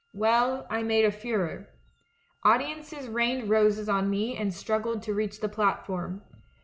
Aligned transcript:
'"Well, 0.15 0.65
I 0.67 0.81
made 0.81 1.05
a 1.05 1.11
furore. 1.11 1.67
Audiences 2.43 3.07
rained 3.07 3.51
roses 3.51 3.87
on 3.87 4.09
me 4.09 4.35
and 4.35 4.51
struggled 4.51 5.03
to 5.03 5.13
reach 5.13 5.41
the 5.41 5.47
platform. 5.47 6.23